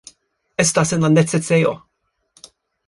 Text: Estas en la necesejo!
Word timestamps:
Estas 0.63 0.93
en 0.97 1.03
la 1.07 1.11
necesejo! 1.17 1.75